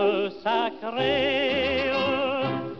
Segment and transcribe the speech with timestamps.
[0.00, 1.90] larmes sacrées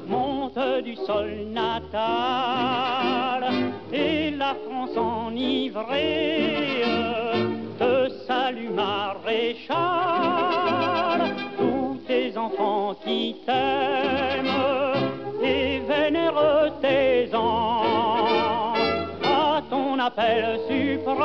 [0.08, 3.44] montent du sol natal
[3.92, 6.82] et la France enivrée
[7.78, 9.76] te salue maréchal,
[11.58, 14.46] tous tes enfants qui t'aiment
[15.42, 18.74] et vénèrent tes ans.
[19.24, 21.20] À ton appel suprême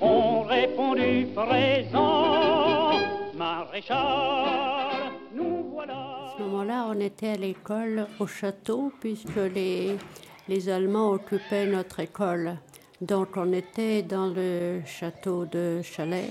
[0.00, 2.57] ont répondu présent
[3.90, 9.96] À ce moment-là, on était à l'école au château puisque les,
[10.48, 12.56] les Allemands occupaient notre école.
[13.00, 16.30] Donc on était dans le château de Chalais.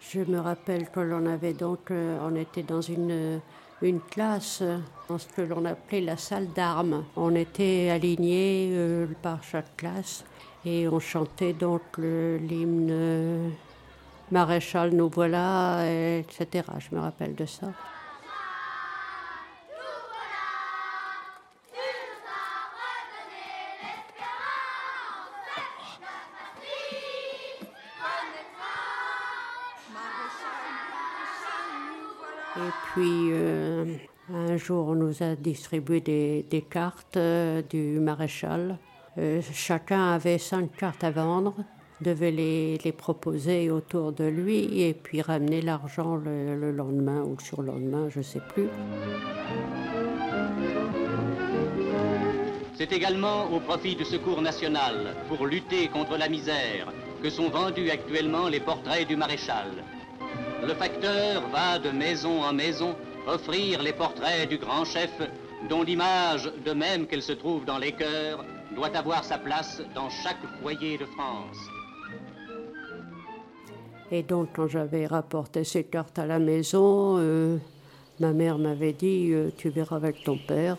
[0.00, 3.40] Je me rappelle que l'on avait donc, euh, on était dans une,
[3.82, 4.62] une classe,
[5.08, 7.04] dans ce que l'on appelait la salle d'armes.
[7.16, 10.24] On était alignés euh, par chaque classe
[10.64, 13.52] et on chantait donc l'hymne
[14.30, 16.64] Maréchal, nous voilà, et etc.
[16.78, 17.68] Je me rappelle de ça.
[32.56, 33.84] Et puis, euh,
[34.34, 38.78] un jour, on nous a distribué des, des cartes euh, du maréchal.
[39.16, 41.54] Euh, chacun avait cinq cartes à vendre,
[42.00, 47.42] devait les, proposer autour de lui et puis ramener l'argent le, le lendemain ou le
[47.42, 48.68] surlendemain, je ne sais plus.
[52.76, 57.90] C'est également au profit du Secours national, pour lutter contre la misère, que sont vendus
[57.90, 59.66] actuellement les portraits du maréchal.
[60.62, 62.94] Le facteur va de maison en maison
[63.26, 65.10] offrir les portraits du grand chef,
[65.68, 70.08] dont l'image, de même qu'elle se trouve dans les cœurs, doit avoir sa place dans
[70.08, 71.77] chaque foyer de France.
[74.10, 77.58] Et donc, quand j'avais rapporté ces cartes à la maison, euh,
[78.20, 80.78] ma mère m'avait dit euh, Tu verras avec ton père.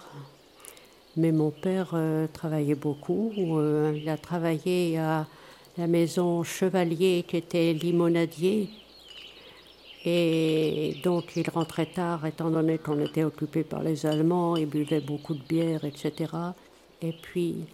[1.16, 3.32] Mais mon père euh, travaillait beaucoup.
[3.36, 5.28] il a travaillé à
[5.78, 8.70] la maison Chevalier, qui était limonadier.
[10.06, 14.56] Et donc, il rentrait tard, étant donné qu'on était occupé par les Allemands.
[14.56, 16.34] Il buvait beaucoup de bière, etc.
[17.04, 17.66] Et puis,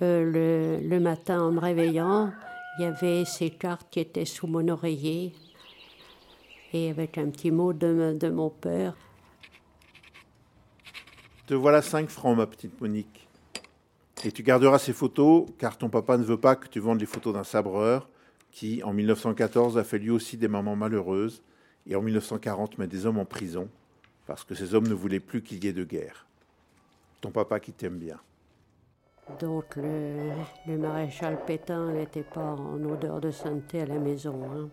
[0.00, 2.30] le matin, en me réveillant,
[2.78, 5.32] il y avait ces cartes qui étaient sous mon oreiller
[6.72, 8.94] et avec un petit mot de, mon père.
[11.46, 13.28] Te voilà 5 francs, ma petite Monique.
[14.24, 17.06] Et tu garderas ces photos, car ton papa ne veut pas que tu vendes les
[17.06, 18.08] photos d'un sabreur
[18.52, 21.42] qui, en 1914, a fait lui aussi des mamans malheureuses
[21.86, 23.68] et en 1940 met des hommes en prison
[24.26, 26.26] parce que ces hommes ne voulaient plus qu'il y ait de guerre.
[27.20, 28.18] Ton papa qui t'aime bien.
[29.40, 34.40] Donc le, maréchal Pétain n'était pas en odeur de sainteté à la maison.
[34.52, 34.68] hein.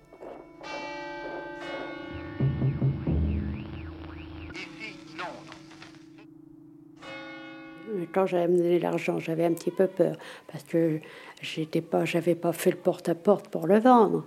[8.12, 10.16] Quand j'avais amené l'argent, j'avais un petit peu peur
[10.52, 11.00] parce que
[11.42, 14.26] j'étais pas, j'avais pas fait le porte-à-porte pour le vendre.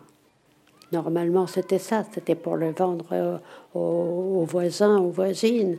[0.92, 3.38] Normalement, c'était ça, c'était pour le vendre euh,
[3.74, 5.78] aux voisins, aux voisines.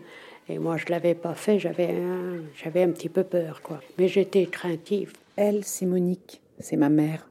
[0.49, 3.81] Et moi, je l'avais pas fait, j'avais un, j'avais un petit peu peur, quoi.
[3.97, 5.13] Mais j'étais craintive.
[5.35, 7.29] Elle, c'est Monique, c'est ma mère.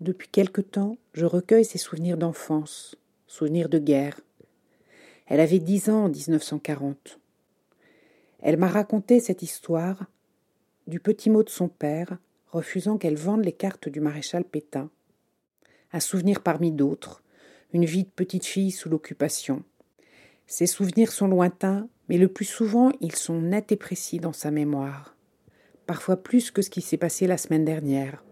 [0.00, 2.96] Depuis quelque temps, je recueille ses souvenirs d'enfance,
[3.26, 4.20] souvenirs de guerre.
[5.26, 7.18] Elle avait dix ans en 1940.
[8.40, 10.04] Elle m'a raconté cette histoire
[10.86, 12.18] du petit mot de son père
[12.52, 14.90] refusant qu'elle vende les cartes du maréchal Pétain.
[15.92, 17.22] Un souvenir parmi d'autres,
[17.72, 19.64] une vie de petite fille sous l'occupation.
[20.46, 24.50] Ces souvenirs sont lointains, mais le plus souvent ils sont nets et précis dans sa
[24.50, 25.16] mémoire,
[25.86, 28.22] parfois plus que ce qui s'est passé la semaine dernière.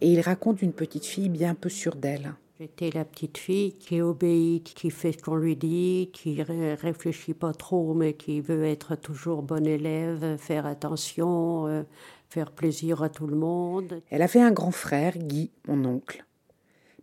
[0.00, 2.34] Et il raconte une petite fille bien peu sûre d'elle.
[2.60, 7.34] J'étais la petite fille qui obéit, qui fait ce qu'on lui dit, qui ré- réfléchit
[7.34, 11.82] pas trop, mais qui veut être toujours bonne élève, faire attention, euh,
[12.28, 14.02] faire plaisir à tout le monde.
[14.10, 16.24] Elle avait un grand frère, Guy, mon oncle.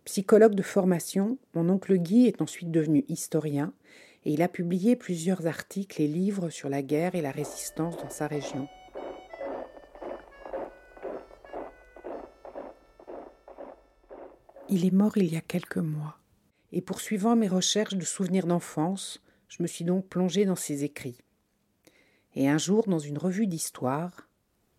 [0.04, 3.72] Psychologue de formation, mon oncle Guy est ensuite devenu historien
[4.24, 8.10] et il a publié plusieurs articles et livres sur la guerre et la résistance dans
[8.10, 8.68] sa région.
[14.68, 16.18] Il est mort il y a quelques mois.
[16.70, 21.18] Et poursuivant mes recherches de souvenirs d'enfance, je me suis donc plongée dans ses écrits.
[22.34, 24.28] Et un jour, dans une revue d'histoire,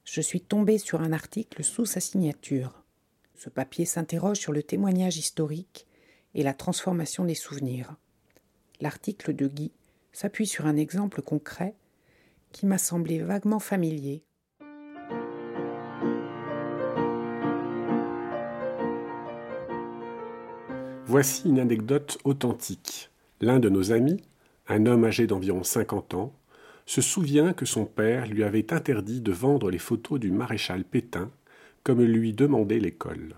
[0.04, 2.84] je suis tombée sur un article sous sa signature.
[3.36, 5.86] Ce papier s'interroge sur le témoignage historique
[6.34, 7.96] et la transformation des souvenirs.
[8.84, 9.72] L'article de Guy
[10.12, 11.74] s'appuie sur un exemple concret
[12.52, 14.26] qui m'a semblé vaguement familier.
[21.06, 23.10] Voici une anecdote authentique.
[23.40, 24.22] L'un de nos amis,
[24.68, 26.34] un homme âgé d'environ 50 ans,
[26.86, 31.32] se souvient que son père lui avait interdit de vendre les photos du maréchal Pétain,
[31.84, 33.38] comme lui demandait l'école.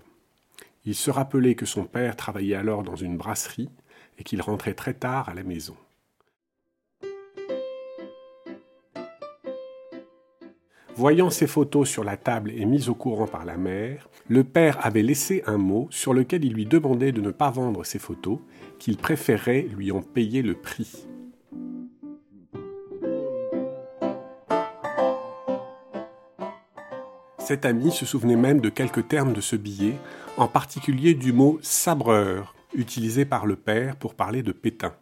[0.84, 3.70] Il se rappelait que son père travaillait alors dans une brasserie
[4.18, 5.76] et qu'il rentrait très tard à la maison.
[10.96, 14.78] Voyant ces photos sur la table et mis au courant par la mère, le père
[14.80, 18.38] avait laissé un mot sur lequel il lui demandait de ne pas vendre ces photos,
[18.78, 21.06] qu'il préférait lui en payer le prix.
[27.38, 29.96] Cet ami se souvenait même de quelques termes de ce billet,
[30.38, 34.94] en particulier du mot sabreur, utilisé par le père pour parler de Pétain.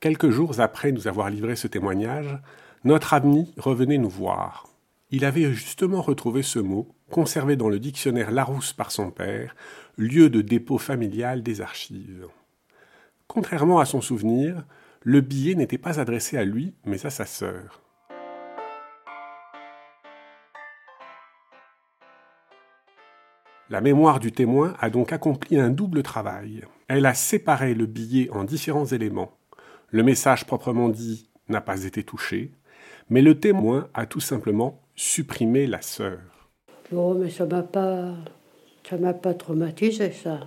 [0.00, 2.38] Quelques jours après nous avoir livré ce témoignage,
[2.84, 4.66] notre ami revenait nous voir.
[5.10, 9.54] Il avait justement retrouvé ce mot, conservé dans le dictionnaire Larousse par son père,
[9.96, 12.26] lieu de dépôt familial des archives.
[13.28, 14.64] Contrairement à son souvenir,
[15.02, 17.83] le billet n'était pas adressé à lui, mais à sa sœur.
[23.74, 26.60] La mémoire du témoin a donc accompli un double travail.
[26.86, 29.32] Elle a séparé le billet en différents éléments.
[29.90, 32.52] Le message proprement dit n'a pas été touché,
[33.10, 36.20] mais le témoin a tout simplement supprimé la sœur.
[36.92, 38.14] Oh, mais ça m'a pas,
[38.88, 40.38] ça m'a pas traumatisé ça.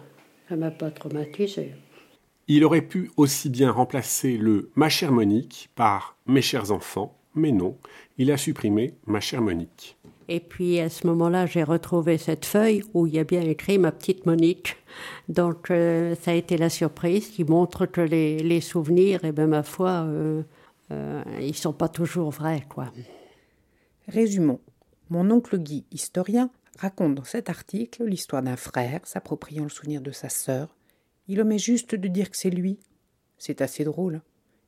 [0.48, 1.74] Ça m'a pas traumatisé.
[2.48, 7.52] Il aurait pu aussi bien remplacer le ma chère Monique par mes chers enfants, mais
[7.52, 7.78] non,
[8.18, 9.97] il a supprimé ma chère Monique.
[10.30, 13.78] Et puis à ce moment-là, j'ai retrouvé cette feuille où il y a bien écrit
[13.78, 14.76] ma petite Monique.
[15.30, 19.48] Donc euh, ça a été la surprise qui montre que les, souvenirs, et eh bien
[19.48, 20.44] ma foi, euh,
[20.92, 22.92] euh, ils sont pas toujours vrais, quoi.
[24.08, 24.60] Résumons.
[25.10, 30.12] Mon oncle Guy, historien, raconte dans cet article l'histoire d'un frère s'appropriant le souvenir de
[30.12, 30.76] sa sœur.
[31.30, 32.80] Il omet juste de dire que c'est lui.
[33.38, 34.22] C'est assez drôle.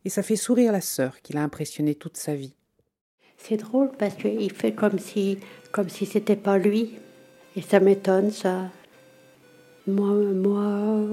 [0.05, 2.53] Et ça fait sourire la sœur qui l'a impressionné toute sa vie.
[3.39, 5.39] C'est drôle parce qu'il fait comme si,
[5.71, 6.99] comme si c'était pas lui.
[7.55, 8.69] Et ça m'étonne, ça.
[9.87, 10.61] Moi, moi,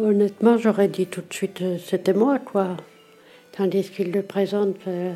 [0.07, 2.77] honnêtement, j'aurais dit tout de suite, euh, c'était moi, quoi.
[3.53, 5.15] Tandis qu'il le présente, euh,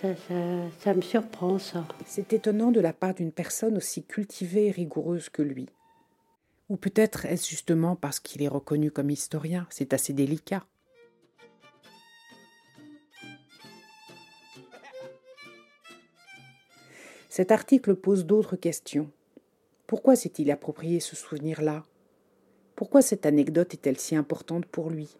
[0.00, 0.34] ça, ça,
[0.78, 1.86] ça me surprend, ça.
[2.04, 5.66] C'est étonnant de la part d'une personne aussi cultivée et rigoureuse que lui.
[6.68, 10.66] Ou peut-être est-ce justement parce qu'il est reconnu comme historien, c'est assez délicat.
[17.38, 19.12] Cet article pose d'autres questions.
[19.86, 21.84] Pourquoi s'est-il approprié ce souvenir-là?
[22.74, 25.16] Pourquoi cette anecdote est-elle si importante pour lui?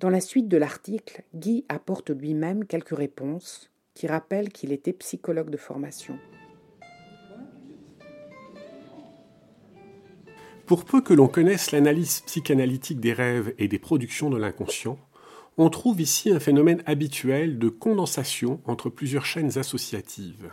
[0.00, 5.48] Dans la suite de l'article, Guy apporte lui-même quelques réponses qui rappellent qu'il était psychologue
[5.48, 6.18] de formation.
[10.66, 14.98] Pour peu que l'on connaisse l'analyse psychanalytique des rêves et des productions de l'inconscient,
[15.56, 20.52] on trouve ici un phénomène habituel de condensation entre plusieurs chaînes associatives.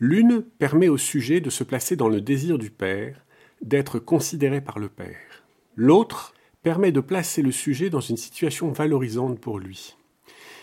[0.00, 3.24] L'une permet au sujet de se placer dans le désir du Père,
[3.62, 5.42] d'être considéré par le Père.
[5.74, 9.96] L'autre permet de placer le sujet dans une situation valorisante pour lui.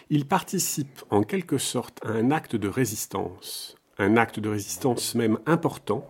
[0.09, 5.39] Il participe en quelque sorte à un acte de résistance, un acte de résistance même
[5.45, 6.09] important,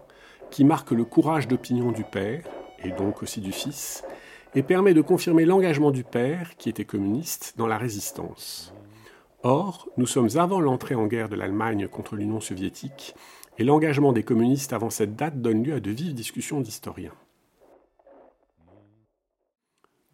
[0.51, 2.43] qui marque le courage d'opinion du Père,
[2.83, 4.03] et donc aussi du Fils,
[4.53, 8.71] et permet de confirmer l'engagement du Père, qui était communiste, dans la résistance.
[9.47, 13.13] Or, nous sommes avant l'entrée en guerre de l'Allemagne contre l'Union soviétique,
[13.59, 17.13] et l'engagement des communistes avant cette date donne lieu à de vives discussions d'historiens.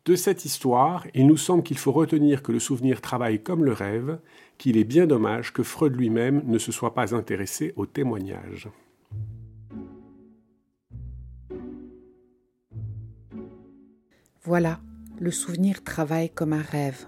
[0.04, 3.72] De cette histoire, il nous semble qu'il faut retenir que le souvenir travaille comme le
[3.72, 4.20] rêve,
[4.58, 8.68] qu'il est bien dommage que Freud lui-même ne se soit pas intéressé au témoignage.
[14.44, 14.82] Voilà,
[15.22, 17.06] le souvenir travaille comme un rêve.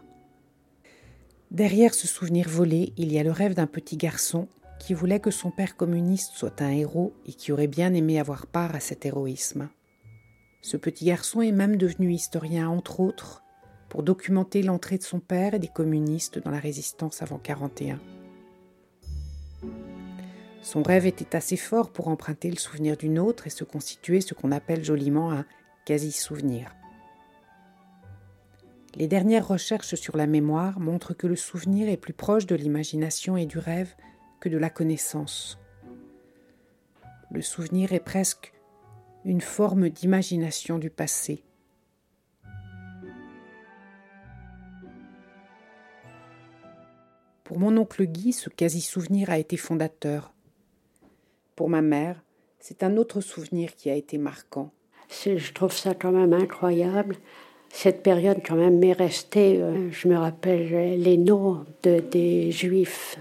[1.53, 4.47] Derrière ce souvenir volé, il y a le rêve d'un petit garçon
[4.79, 8.47] qui voulait que son père communiste soit un héros et qui aurait bien aimé avoir
[8.47, 9.69] part à cet héroïsme.
[10.63, 13.43] Ce petit garçon est même devenu historien, entre autres,
[13.87, 17.99] pour documenter l'entrée de son père et des communistes dans la résistance avant 41.
[20.63, 24.33] Son rêve était assez fort pour emprunter le souvenir d'une autre et se constituer ce
[24.33, 25.45] qu'on appelle joliment un
[25.85, 26.73] quasi-souvenir.
[28.95, 33.35] Les dernières recherches sur la mémoire montrent que le souvenir est plus proche de l'imagination
[33.35, 33.95] et du rêve
[34.39, 35.59] que de la connaissance.
[37.31, 38.53] Le souvenir est presque
[39.25, 41.43] une forme d'imagination du passé.
[47.43, 50.33] Pour mon oncle Guy, ce quasi-souvenir a été fondateur.
[51.55, 52.23] Pour ma mère,
[52.59, 54.71] c'est un autre souvenir qui a été marquant.
[55.25, 57.17] Je trouve ça quand même incroyable
[57.73, 59.59] cette période quand même m'est restée.
[59.59, 63.17] Euh, je me rappelle les noms de, des juifs.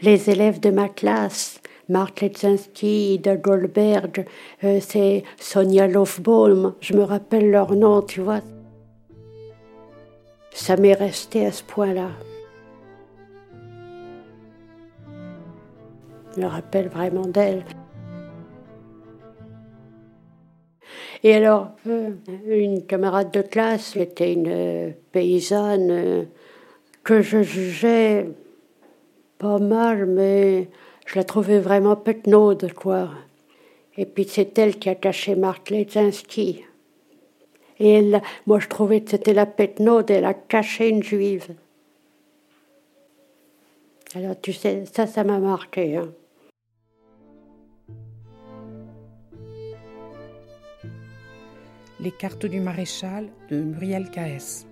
[0.00, 4.24] Les élèves de ma classe, Mark Letzinski, Ida Goldberg,
[4.64, 8.40] euh, c'est Sonia Lofbaum, je me rappelle leurs noms, tu vois.
[10.52, 12.08] Ça m'est resté à ce point-là.
[16.34, 17.62] Je me rappelle vraiment d'elle.
[21.24, 22.10] Et alors, euh,
[22.46, 26.24] une camarade de classe, qui était une euh, paysanne euh,
[27.04, 28.28] que je jugeais
[29.38, 30.68] pas mal, mais
[31.06, 33.10] je la trouvais vraiment petnaude, quoi.
[33.96, 36.64] Et puis c'est elle qui a caché Marc Lezinski.
[37.78, 41.54] Et elle, moi je trouvais que c'était la petnaude, elle a caché une juive.
[44.14, 45.96] Alors tu sais, ça, ça m'a marqué.
[45.96, 46.12] Hein.
[52.02, 54.66] Les cartes du maréchal de Muriel K.S.